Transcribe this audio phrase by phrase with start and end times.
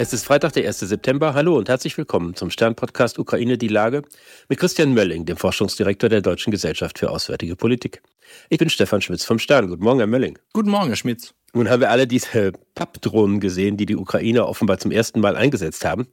[0.00, 0.78] Es ist Freitag, der 1.
[0.78, 1.34] September.
[1.34, 4.02] Hallo und herzlich willkommen zum Stern-Podcast Ukraine die Lage
[4.48, 8.00] mit Christian Mölling, dem Forschungsdirektor der Deutschen Gesellschaft für Auswärtige Politik.
[8.48, 9.66] Ich bin Stefan Schmitz vom Stern.
[9.66, 10.38] Guten Morgen, Herr Mölling.
[10.52, 11.34] Guten Morgen, Herr Schmitz.
[11.52, 15.84] Nun haben wir alle diese Pappdrohnen gesehen, die die Ukrainer offenbar zum ersten Mal eingesetzt
[15.84, 16.06] haben.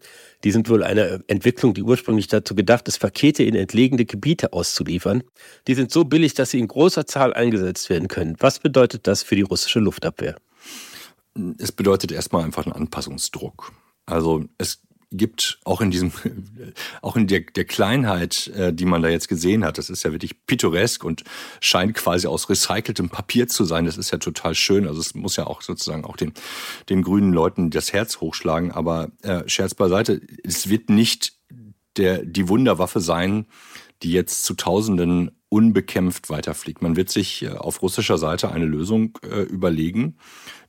[0.44, 5.22] Die sind wohl eine Entwicklung, die ursprünglich dazu gedacht ist, Pakete in entlegene Gebiete auszuliefern.
[5.68, 8.36] Die sind so billig, dass sie in großer Zahl eingesetzt werden können.
[8.40, 10.38] Was bedeutet das für die russische Luftabwehr?
[11.58, 13.72] es bedeutet erstmal einfach einen Anpassungsdruck.
[14.06, 16.12] Also es gibt auch in diesem,
[17.02, 20.12] auch in der, der Kleinheit, äh, die man da jetzt gesehen hat, das ist ja
[20.12, 21.24] wirklich pittoresk und
[21.60, 23.86] scheint quasi aus recyceltem Papier zu sein.
[23.86, 24.88] Das ist ja total schön.
[24.88, 26.34] Also es muss ja auch sozusagen auch den,
[26.90, 28.72] den grünen Leuten das Herz hochschlagen.
[28.72, 31.34] Aber äh, Scherz beiseite, es wird nicht
[31.98, 33.46] der, die Wunderwaffe sein,
[34.04, 36.82] die jetzt zu Tausenden unbekämpft weiterfliegt.
[36.82, 40.18] Man wird sich äh, auf russischer Seite eine Lösung äh, überlegen.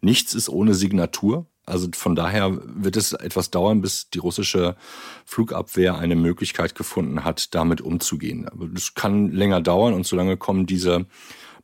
[0.00, 1.46] Nichts ist ohne Signatur.
[1.66, 4.76] Also von daher wird es etwas dauern, bis die russische
[5.24, 8.48] Flugabwehr eine Möglichkeit gefunden hat, damit umzugehen.
[8.48, 11.06] Aber das kann länger dauern und solange kommen diese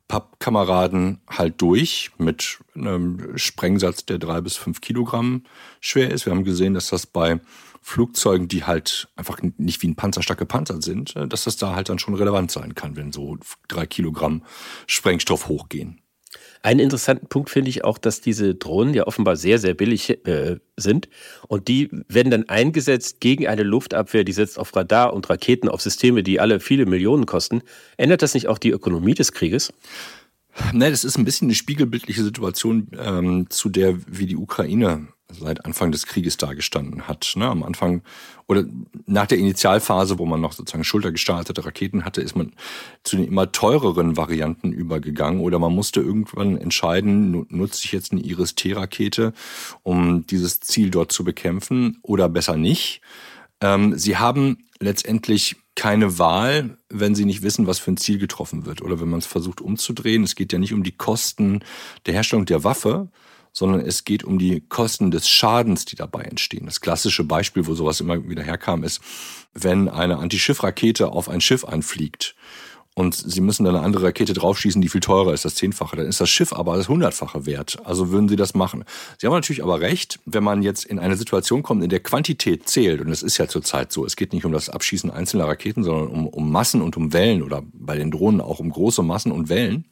[0.09, 5.43] Pappkameraden halt durch mit einem Sprengsatz, der drei bis fünf Kilogramm
[5.79, 6.25] schwer ist.
[6.25, 7.39] Wir haben gesehen, dass das bei
[7.81, 11.75] Flugzeugen, die halt einfach nicht wie ein Panzer stark gepanzert sind, äh, dass das da
[11.75, 14.43] halt dann schon relevant sein kann, wenn so drei Kilogramm
[14.87, 16.02] Sprengstoff hochgehen.
[16.63, 20.57] Einen interessanten Punkt finde ich auch, dass diese Drohnen ja offenbar sehr, sehr billig äh,
[20.77, 21.09] sind.
[21.49, 25.81] Und die werden dann eingesetzt gegen eine Luftabwehr, die setzt auf Radar und Raketen auf
[25.81, 27.63] Systeme, die alle viele Millionen kosten.
[27.97, 29.73] Ändert das nicht auch die Ökonomie des Krieges?
[30.71, 35.65] Nein, das ist ein bisschen eine spiegelbildliche Situation, ähm, zu der wie die Ukraine seit
[35.65, 37.33] Anfang des Krieges dagestanden hat.
[37.35, 37.47] Ne?
[37.47, 38.01] Am Anfang
[38.47, 38.65] oder
[39.05, 42.53] nach der Initialphase, wo man noch sozusagen schultergestartete Raketen hatte, ist man
[43.03, 48.21] zu den immer teureren Varianten übergegangen oder man musste irgendwann entscheiden, nutze ich jetzt eine
[48.21, 49.33] Iris-T-Rakete,
[49.83, 53.01] um dieses Ziel dort zu bekämpfen oder besser nicht.
[53.61, 58.65] Ähm, sie haben letztendlich keine Wahl, wenn sie nicht wissen, was für ein Ziel getroffen
[58.65, 60.23] wird oder wenn man es versucht umzudrehen.
[60.23, 61.63] Es geht ja nicht um die Kosten
[62.05, 63.09] der Herstellung der Waffe,
[63.53, 66.65] sondern es geht um die Kosten des Schadens, die dabei entstehen.
[66.65, 68.99] Das klassische Beispiel, wo sowas immer wieder herkam, ist,
[69.53, 72.35] wenn eine Antischiffrakete auf ein Schiff einfliegt
[72.95, 76.05] und Sie müssen dann eine andere Rakete draufschießen, die viel teurer ist, das Zehnfache, dann
[76.05, 77.79] ist das Schiff aber das Hundertfache wert.
[77.83, 78.83] Also würden Sie das machen.
[79.17, 82.69] Sie haben natürlich aber recht, wenn man jetzt in eine Situation kommt, in der Quantität
[82.69, 85.83] zählt, und es ist ja zurzeit so, es geht nicht um das Abschießen einzelner Raketen,
[85.83, 89.31] sondern um, um Massen und um Wellen oder bei den Drohnen auch um große Massen
[89.31, 89.85] und Wellen,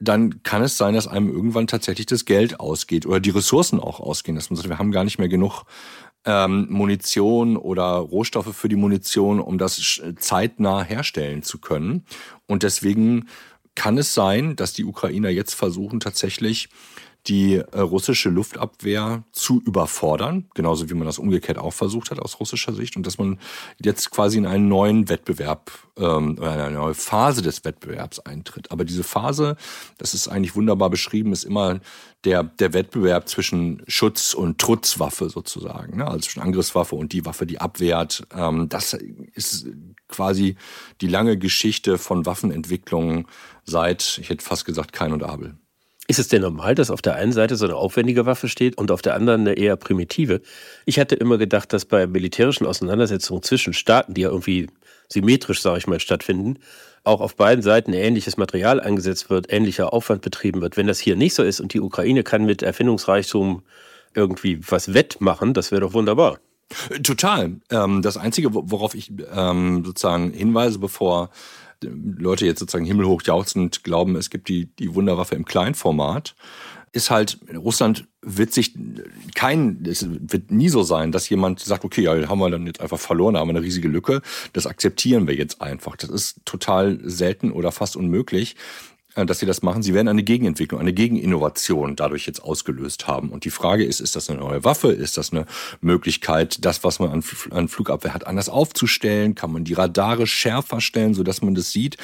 [0.00, 4.00] dann kann es sein, dass einem irgendwann tatsächlich das Geld ausgeht oder die Ressourcen auch
[4.00, 4.34] ausgehen.
[4.34, 5.64] Dass man sagt, wir haben gar nicht mehr genug
[6.24, 12.04] ähm, Munition oder Rohstoffe für die Munition, um das zeitnah herstellen zu können.
[12.46, 13.28] Und deswegen
[13.74, 16.68] kann es sein, dass die Ukrainer jetzt versuchen, tatsächlich
[17.26, 22.40] die äh, russische Luftabwehr zu überfordern, genauso wie man das umgekehrt auch versucht hat aus
[22.40, 23.38] russischer Sicht, und dass man
[23.82, 28.70] jetzt quasi in einen neuen Wettbewerb ähm, oder eine neue Phase des Wettbewerbs eintritt.
[28.70, 29.56] Aber diese Phase,
[29.98, 31.80] das ist eigentlich wunderbar beschrieben, ist immer
[32.24, 36.06] der, der Wettbewerb zwischen Schutz und Trutzwaffe sozusagen, ne?
[36.06, 38.26] also zwischen Angriffswaffe und die Waffe, die abwehrt.
[38.34, 38.94] Ähm, das
[39.34, 39.66] ist
[40.08, 40.56] quasi
[41.00, 43.28] die lange Geschichte von Waffenentwicklung
[43.64, 45.56] seit, ich hätte fast gesagt, Kain und Abel.
[46.10, 48.90] Ist es denn normal, dass auf der einen Seite so eine aufwendige Waffe steht und
[48.90, 50.40] auf der anderen eine eher primitive?
[50.84, 54.66] Ich hatte immer gedacht, dass bei militärischen Auseinandersetzungen zwischen Staaten, die ja irgendwie
[55.08, 56.58] symmetrisch, sage ich mal, stattfinden,
[57.04, 60.76] auch auf beiden Seiten ähnliches Material eingesetzt wird, ähnlicher Aufwand betrieben wird.
[60.76, 63.62] Wenn das hier nicht so ist und die Ukraine kann mit Erfindungsreichtum
[64.12, 66.40] irgendwie was wettmachen, das wäre doch wunderbar.
[67.04, 67.52] Total.
[67.70, 71.30] Ähm, das Einzige, worauf ich ähm, sozusagen hinweise, bevor
[71.84, 76.34] Leute jetzt sozusagen himmelhoch jauchzend glauben, es gibt die, die Wunderwaffe im Kleinformat,
[76.92, 78.74] ist halt, Russland wird sich
[79.34, 82.80] kein, es wird nie so sein, dass jemand sagt, okay, ja, haben wir dann jetzt
[82.80, 85.96] einfach verloren, haben wir eine riesige Lücke, das akzeptieren wir jetzt einfach.
[85.96, 88.56] Das ist total selten oder fast unmöglich.
[89.20, 89.82] Äh, dass sie das machen.
[89.82, 93.30] Sie werden eine Gegenentwicklung, eine Gegeninnovation dadurch jetzt ausgelöst haben.
[93.30, 94.88] Und die Frage ist, ist das eine neue Waffe?
[94.92, 95.46] Ist das eine
[95.80, 99.34] Möglichkeit, das, was man an, Flugabwehr hat, anders aufzustellen?
[99.34, 101.96] Kann man die Radare schärfer stellen, sodass man das sieht?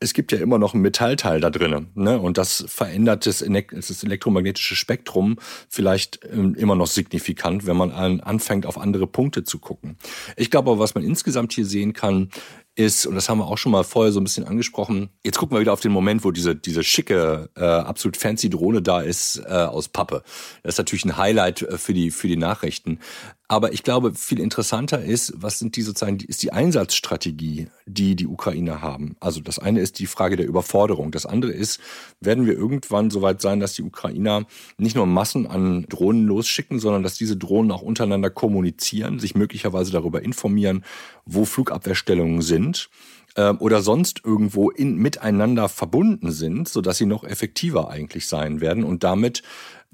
[0.00, 1.88] Es gibt ja immer noch ein Metallteil da drinnen.
[1.94, 2.18] Ne?
[2.18, 5.36] Und das verändert das, das elektromagnetische Spektrum
[5.68, 9.96] vielleicht ähm, immer noch signifikant, wenn man anfängt, auf andere Punkte zu gucken.
[10.36, 12.30] Ich glaube aber, was man insgesamt hier sehen kann,
[12.76, 15.56] ist, und das haben wir auch schon mal vorher so ein bisschen angesprochen, jetzt gucken
[15.56, 19.42] wir wieder auf den Moment, wo diese, diese schicke, äh, absolut fancy Drohne da ist
[19.46, 20.22] äh, aus Pappe.
[20.62, 22.98] Das ist natürlich ein Highlight äh, für die, für die Nachrichten.
[23.46, 28.26] Aber ich glaube, viel interessanter ist, was sind die sozusagen, ist die Einsatzstrategie, die die
[28.26, 29.16] Ukrainer haben.
[29.20, 31.10] Also das eine ist die Frage der Überforderung.
[31.10, 31.78] Das andere ist,
[32.20, 34.46] werden wir irgendwann so weit sein, dass die Ukrainer
[34.78, 39.92] nicht nur Massen an Drohnen losschicken, sondern dass diese Drohnen auch untereinander kommunizieren, sich möglicherweise
[39.92, 40.82] darüber informieren,
[41.26, 42.88] wo Flugabwehrstellungen sind
[43.36, 48.84] ähm, oder sonst irgendwo in, miteinander verbunden sind, sodass sie noch effektiver eigentlich sein werden
[48.84, 49.42] und damit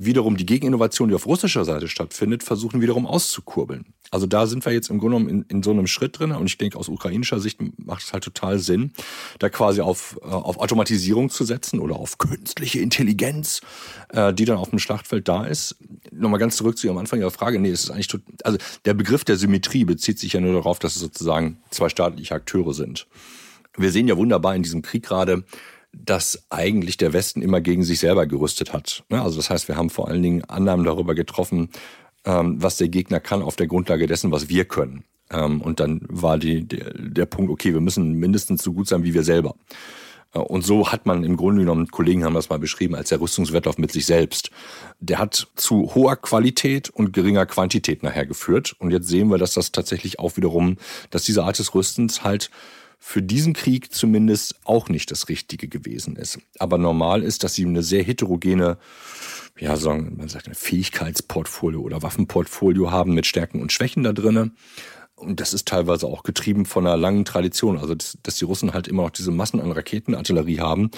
[0.04, 3.92] wiederum die Gegeninnovation, die auf russischer Seite stattfindet, versuchen wiederum auszukurbeln.
[4.10, 6.46] Also da sind wir jetzt im Grunde genommen in, in so einem Schritt drin und
[6.46, 8.92] ich denke, aus ukrainischer Sicht macht es halt total Sinn,
[9.38, 13.60] da quasi auf, äh, auf Automatisierung zu setzen oder auf künstliche Intelligenz,
[14.08, 15.76] äh, die dann auf dem Schlachtfeld da ist.
[16.10, 17.60] Nochmal ganz zurück zu Ihrem Anfang Ihrer Frage.
[17.60, 18.08] Nee, es ist eigentlich,
[18.42, 22.34] also der Begriff der Symmetrie bezieht sich ja nur darauf, dass es sozusagen zwei staatliche
[22.34, 23.06] Akteure sind.
[23.76, 25.44] Wir sehen ja wunderbar in diesem Krieg gerade,
[25.92, 29.04] dass eigentlich der Westen immer gegen sich selber gerüstet hat.
[29.10, 31.70] Also das heißt, wir haben vor allen Dingen Annahmen darüber getroffen,
[32.24, 35.04] ähm, was der Gegner kann auf der Grundlage dessen, was wir können.
[35.30, 39.04] Ähm, und dann war die, der, der Punkt, okay, wir müssen mindestens so gut sein
[39.04, 39.54] wie wir selber.
[40.34, 43.20] Äh, und so hat man im Grunde genommen, Kollegen haben das mal beschrieben, als der
[43.20, 44.50] Rüstungswettlauf mit sich selbst.
[45.00, 48.74] Der hat zu hoher Qualität und geringer Quantität nachher geführt.
[48.78, 50.76] Und jetzt sehen wir, dass das tatsächlich auch wiederum,
[51.10, 52.50] dass diese Art des Rüstens halt
[53.00, 56.38] für diesen Krieg zumindest auch nicht das Richtige gewesen ist.
[56.58, 58.76] Aber normal ist, dass sie eine sehr heterogene,
[59.58, 64.56] ja, sagen, man sagt, Fähigkeitsportfolio oder Waffenportfolio haben mit Stärken und Schwächen da drinnen.
[65.20, 67.78] Und das ist teilweise auch getrieben von einer langen Tradition.
[67.78, 70.90] Also, dass, dass die Russen halt immer noch diese Massen an Raketenartillerie haben,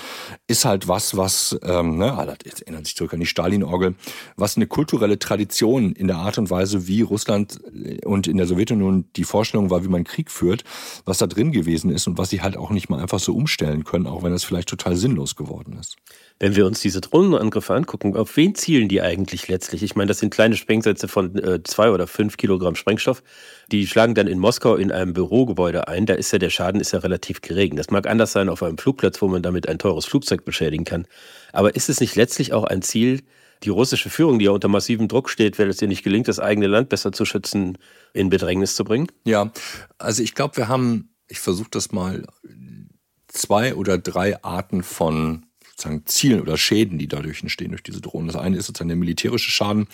[0.47, 3.95] ist halt was, was, ähm, ne, ah, jetzt erinnert sich zurück an die Stalin-Orgel,
[4.37, 7.61] was eine kulturelle Tradition in der Art und Weise, wie Russland
[8.05, 10.65] und in der Sowjetunion die Vorstellung war, wie man Krieg führt,
[11.05, 13.85] was da drin gewesen ist und was sie halt auch nicht mal einfach so umstellen
[13.85, 15.97] können, auch wenn das vielleicht total sinnlos geworden ist.
[16.39, 19.83] Wenn wir uns diese Drohnenangriffe angucken, auf wen zielen die eigentlich letztlich?
[19.83, 23.23] Ich meine, das sind kleine Sprengsätze von äh, zwei oder fünf Kilogramm Sprengstoff.
[23.73, 26.05] Die schlagen dann in Moskau in einem Bürogebäude ein.
[26.05, 27.77] Da ist ja der Schaden ist ja relativ gering.
[27.77, 31.07] Das mag anders sein auf einem Flugplatz, wo man damit ein teures Flugzeug beschädigen kann.
[31.53, 33.23] Aber ist es nicht letztlich auch ein Ziel,
[33.63, 36.39] die russische Führung, die ja unter massivem Druck steht, wenn es ihr nicht gelingt, das
[36.39, 37.79] eigene Land besser zu schützen,
[38.13, 39.07] in Bedrängnis zu bringen?
[39.25, 39.53] Ja,
[39.99, 42.27] also ich glaube, wir haben, ich versuche das mal,
[43.29, 48.27] zwei oder drei Arten von sozusagen Zielen oder Schäden, die dadurch entstehen durch diese Drohnen.
[48.27, 49.87] Das eine ist sozusagen der militärische Schaden,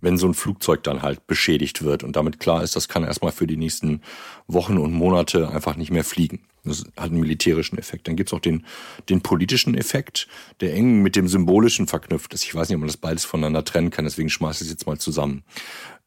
[0.00, 3.32] wenn so ein Flugzeug dann halt beschädigt wird und damit klar ist, das kann erstmal
[3.32, 4.02] für die nächsten
[4.46, 6.40] Wochen und Monate einfach nicht mehr fliegen.
[6.64, 8.08] Das hat einen militärischen Effekt.
[8.08, 8.64] Dann gibt's auch den,
[9.08, 10.28] den politischen Effekt,
[10.60, 12.44] der eng mit dem symbolischen verknüpft ist.
[12.44, 14.86] Ich weiß nicht, ob man das beides voneinander trennen kann, deswegen schmeiße ich es jetzt
[14.86, 15.44] mal zusammen.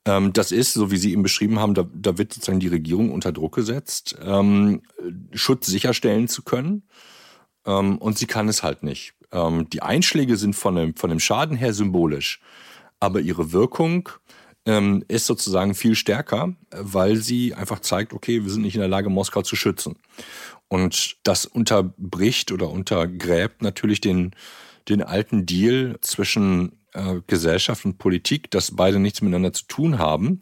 [0.06, 3.12] Ähm, das ist, so wie Sie eben beschrieben haben, da, da wird sozusagen die Regierung
[3.12, 4.82] unter Druck gesetzt, ähm,
[5.34, 6.84] Schutz sicherstellen zu können.
[7.66, 9.14] Ähm, und sie kann es halt nicht.
[9.32, 12.42] Ähm, die Einschläge sind von dem, von dem Schaden her symbolisch,
[13.01, 14.07] aber ihre Wirkung
[14.65, 18.88] ähm, ist sozusagen viel stärker, weil sie einfach zeigt, okay, wir sind nicht in der
[18.88, 19.98] Lage, Moskau zu schützen.
[20.69, 24.31] Und das unterbricht oder untergräbt natürlich den,
[24.88, 30.39] den alten Deal zwischen äh, Gesellschaft und Politik, dass beide nichts miteinander zu tun haben,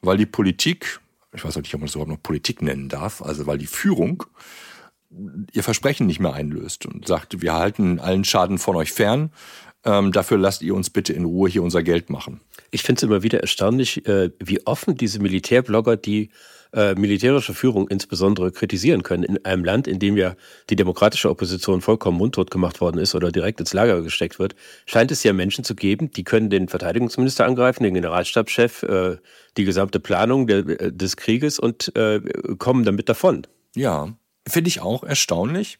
[0.00, 1.00] weil die Politik,
[1.34, 4.24] ich weiß nicht, ob man das überhaupt noch Politik nennen darf, also weil die Führung
[5.52, 9.30] ihr Versprechen nicht mehr einlöst und sagt, wir halten allen Schaden von euch fern.
[9.86, 12.40] Ähm, dafür lasst ihr uns bitte in Ruhe hier unser Geld machen.
[12.70, 16.30] Ich finde es immer wieder erstaunlich, äh, wie offen diese Militärblogger die
[16.72, 19.22] äh, militärische Führung insbesondere kritisieren können.
[19.22, 20.34] In einem Land, in dem ja
[20.68, 25.10] die demokratische Opposition vollkommen mundtot gemacht worden ist oder direkt ins Lager gesteckt wird, scheint
[25.10, 29.16] es ja Menschen zu geben, die können den Verteidigungsminister angreifen, den Generalstabschef, äh,
[29.56, 32.20] die gesamte Planung der, äh, des Krieges und äh,
[32.58, 33.46] kommen damit davon.
[33.74, 34.16] Ja,
[34.48, 35.78] Finde ich auch erstaunlich.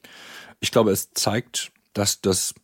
[0.59, 2.55] Ich glaube, es zeigt, dass das,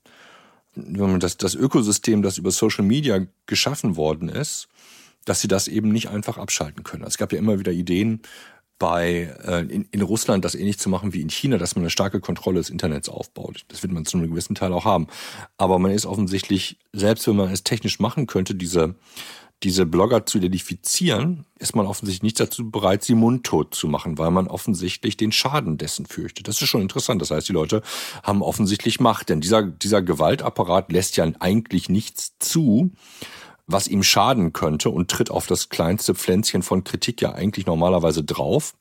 [0.74, 4.68] das, das Ökosystem, das über Social Media geschaffen worden ist,
[5.24, 7.04] dass sie das eben nicht einfach abschalten können.
[7.04, 8.22] Es gab ja immer wieder Ideen,
[8.82, 11.90] bei äh, in, in Russland das ähnlich zu machen wie in China, dass man eine
[11.90, 13.64] starke Kontrolle des Internets aufbaut.
[13.68, 15.06] Das wird man zu einem gewissen Teil auch haben.
[15.56, 18.96] Aber man ist offensichtlich, selbst wenn man es technisch machen könnte, diese
[19.62, 24.30] diese Blogger zu identifizieren, ist man offensichtlich nicht dazu bereit, sie mundtot zu machen, weil
[24.30, 26.48] man offensichtlich den Schaden dessen fürchtet.
[26.48, 27.22] Das ist schon interessant.
[27.22, 27.82] Das heißt, die Leute
[28.22, 32.92] haben offensichtlich Macht, denn dieser, dieser Gewaltapparat lässt ja eigentlich nichts zu,
[33.66, 38.24] was ihm schaden könnte und tritt auf das kleinste Pflänzchen von Kritik ja eigentlich normalerweise
[38.24, 38.74] drauf.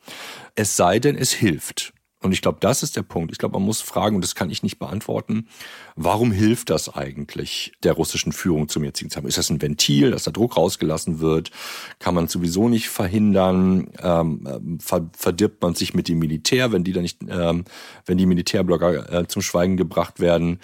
[0.56, 1.94] Es sei denn, es hilft.
[2.22, 3.32] Und ich glaube, das ist der Punkt.
[3.32, 5.48] Ich glaube, man muss fragen, und das kann ich nicht beantworten,
[5.96, 9.30] warum hilft das eigentlich der russischen Führung zum jetzigen Zeitpunkt?
[9.30, 11.50] Ist das ein Ventil, dass der Druck rausgelassen wird?
[11.98, 13.90] Kann man sowieso nicht verhindern?
[14.00, 17.66] Ähm, ver verdirbt man sich mit dem Militär, wenn die da nicht, ähm,
[18.06, 20.60] wenn die Militärblogger äh, zum Schweigen gebracht werden?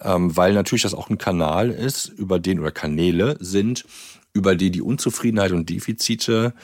[0.00, 3.84] Ähm, weil natürlich das auch ein Kanal ist, über den, oder Kanäle sind,
[4.32, 6.54] über die die Unzufriedenheit und Defizite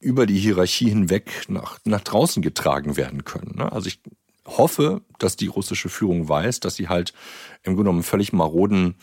[0.00, 3.56] über die Hierarchie hinweg nach, nach draußen getragen werden können.
[3.56, 3.70] Ne?
[3.72, 4.00] Also ich
[4.46, 7.12] hoffe, dass die russische Führung weiß, dass sie halt
[7.62, 8.94] im Grunde genommen völlig maroden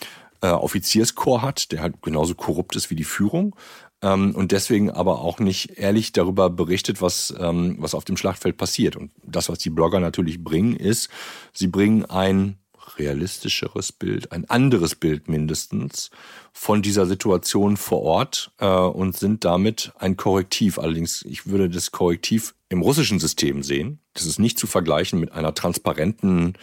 [0.41, 3.55] äh, Offizierskorps hat, der halt genauso korrupt ist wie die Führung
[4.01, 8.57] ähm, und deswegen aber auch nicht ehrlich darüber berichtet, was, ähm, was auf dem Schlachtfeld
[8.57, 8.95] passiert.
[8.95, 11.09] Und das, was die Blogger natürlich bringen, ist,
[11.53, 12.57] sie bringen ein
[12.97, 16.11] realistischeres Bild, ein anderes Bild mindestens
[16.53, 20.79] von dieser Situation vor Ort äh, und sind damit ein Korrektiv.
[20.79, 23.99] Allerdings, ich würde das Korrektiv im russischen System sehen.
[24.13, 26.53] Das ist nicht zu vergleichen mit einer transparenten,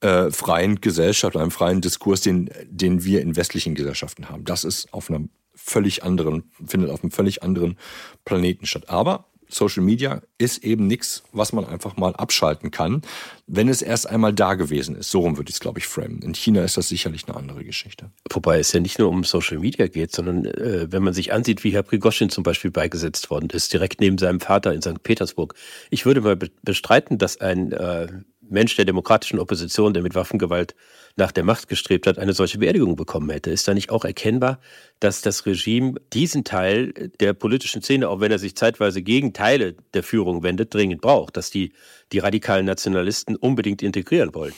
[0.00, 4.44] äh, freien Gesellschaft, einem freien Diskurs, den, den wir in westlichen Gesellschaften haben.
[4.44, 7.78] Das ist auf einem völlig anderen, findet auf einem völlig anderen
[8.24, 8.88] Planeten statt.
[8.88, 13.02] Aber Social Media ist eben nichts, was man einfach mal abschalten kann,
[13.46, 15.10] wenn es erst einmal da gewesen ist.
[15.10, 16.22] So rum würde ich es, glaube ich, framen.
[16.22, 18.10] In China ist das sicherlich eine andere Geschichte.
[18.30, 21.64] Wobei es ja nicht nur um Social Media geht, sondern äh, wenn man sich ansieht,
[21.64, 25.02] wie Herr Prigoschin zum Beispiel beigesetzt worden ist, direkt neben seinem Vater in St.
[25.02, 25.54] Petersburg.
[25.90, 28.08] Ich würde mal bestreiten, dass ein äh,
[28.48, 30.74] Mensch der demokratischen Opposition, der mit Waffengewalt
[31.16, 33.50] nach der Macht gestrebt hat, eine solche Beerdigung bekommen hätte.
[33.50, 34.60] Ist da nicht auch erkennbar,
[35.00, 39.74] dass das Regime diesen Teil der politischen Szene, auch wenn er sich zeitweise gegen Teile
[39.94, 41.72] der Führung wendet, dringend braucht, dass die,
[42.12, 44.54] die radikalen Nationalisten unbedingt integrieren wollen?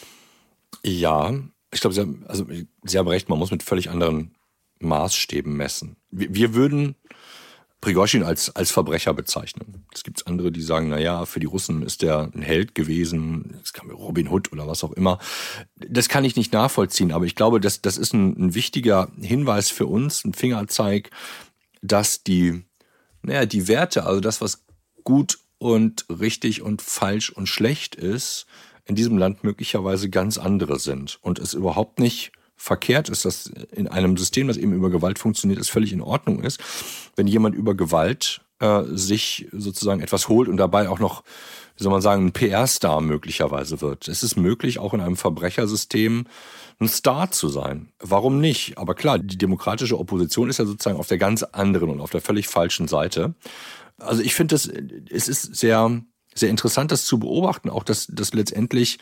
[0.83, 1.35] Ja,
[1.73, 2.47] ich glaube, Sie haben, also
[2.85, 4.35] Sie haben recht, man muss mit völlig anderen
[4.81, 5.97] Maßstäben messen.
[6.11, 6.97] Wir, wir würden
[7.81, 9.85] Prigozhin als, als Verbrecher bezeichnen.
[9.95, 13.61] Es gibt andere, die sagen, na ja, für die Russen ist der ein Held gewesen,
[13.63, 15.19] es kam Robin Hood oder was auch immer.
[15.77, 19.71] Das kann ich nicht nachvollziehen, aber ich glaube, das, das ist ein, ein wichtiger Hinweis
[19.71, 21.11] für uns, ein Fingerzeig,
[21.83, 22.65] dass die,
[23.23, 24.65] naja, die Werte, also das, was
[25.05, 28.47] gut und richtig und falsch und schlecht ist,
[28.85, 33.89] in diesem Land möglicherweise ganz andere sind und es überhaupt nicht verkehrt ist, dass in
[33.89, 36.61] einem System, das eben über Gewalt funktioniert, es völlig in Ordnung ist,
[37.15, 41.23] wenn jemand über Gewalt äh, sich sozusagen etwas holt und dabei auch noch,
[41.77, 44.09] wie soll man sagen, ein PR-Star möglicherweise wird.
[44.09, 46.27] Es ist möglich, auch in einem Verbrechersystem
[46.81, 47.91] ein Star zu sein.
[47.99, 48.79] Warum nicht?
[48.79, 52.21] Aber klar, die demokratische Opposition ist ja sozusagen auf der ganz anderen und auf der
[52.21, 53.35] völlig falschen Seite.
[53.99, 54.67] Also ich finde, es
[55.29, 56.03] ist sehr,
[56.35, 58.99] sehr interessant, das zu beobachten, auch dass, dass letztendlich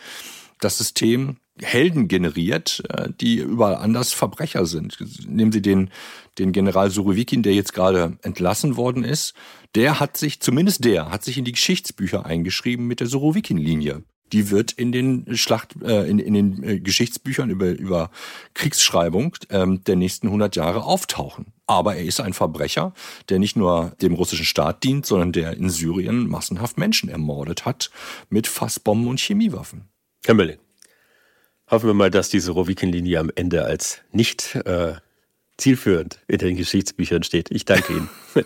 [0.64, 4.98] das System Helden generiert, äh, die überall anders Verbrecher sind.
[5.28, 5.90] Nehmen Sie den,
[6.38, 9.34] den General Surovikin, der jetzt gerade entlassen worden ist.
[9.74, 14.02] Der hat sich, zumindest der, hat sich in die Geschichtsbücher eingeschrieben mit der Surovikin-Linie.
[14.32, 18.10] Die wird in den Schlacht, äh, in, in den äh, Geschichtsbüchern über, über
[18.54, 21.52] Kriegsschreibung ähm, der nächsten 100 Jahre auftauchen.
[21.66, 22.94] Aber er ist ein Verbrecher,
[23.28, 27.90] der nicht nur dem russischen Staat dient, sondern der in Syrien massenhaft Menschen ermordet hat
[28.28, 29.88] mit Fassbomben und Chemiewaffen.
[30.26, 30.58] Herr Mölling,
[31.70, 34.94] hoffen wir mal, dass diese Rovikin-Linie am Ende als nicht äh,
[35.58, 37.50] zielführend in den Geschichtsbüchern steht.
[37.50, 38.08] Ich danke Ihnen.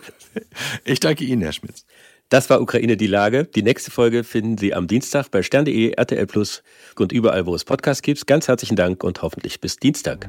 [0.85, 1.87] ich danke Ihnen, Herr Schmitz.
[2.30, 3.44] Das war Ukraine die Lage.
[3.44, 6.62] Die nächste Folge finden Sie am Dienstag bei stern.de, RTL Plus
[6.97, 8.26] und überall, wo es Podcasts gibt.
[8.26, 10.28] Ganz herzlichen Dank und hoffentlich bis Dienstag.